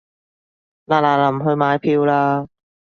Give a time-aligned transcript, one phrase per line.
[0.87, 2.47] 嗱嗱臨去買票啦